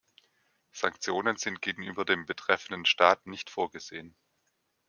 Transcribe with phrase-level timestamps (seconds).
[0.71, 4.15] Sanktionen sind gegenüber dem betreffenden Staat nicht vorgesehen.